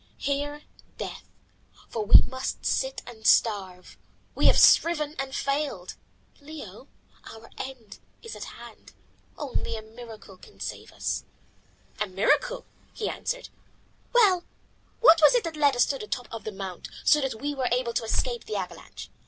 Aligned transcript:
Here 0.17 0.63
death, 0.97 1.29
for 1.87 2.03
we 2.07 2.23
must 2.27 2.65
sit 2.65 3.03
and 3.05 3.23
starve. 3.27 3.99
We 4.33 4.47
have 4.47 4.57
striven 4.57 5.13
and 5.19 5.35
failed. 5.35 5.93
Leo, 6.39 6.87
our 7.31 7.51
end 7.59 7.99
is 8.23 8.35
at 8.35 8.45
hand. 8.45 8.93
Only 9.37 9.77
a 9.77 9.83
miracle 9.83 10.37
can 10.37 10.59
save 10.59 10.91
us." 10.91 11.23
"A 11.99 12.07
miracle," 12.07 12.65
he 12.95 13.09
answered. 13.09 13.49
"Well, 14.11 14.43
what 15.01 15.21
was 15.21 15.35
it 15.35 15.43
that 15.43 15.55
led 15.55 15.75
us 15.75 15.85
to 15.85 15.99
the 15.99 16.07
top 16.07 16.27
of 16.33 16.45
the 16.45 16.51
mount 16.51 16.89
so 17.03 17.21
that 17.21 17.39
we 17.39 17.53
were 17.53 17.69
able 17.71 17.93
to 17.93 18.03
escape 18.03 18.45
the 18.45 18.55
avalanche? 18.55 19.07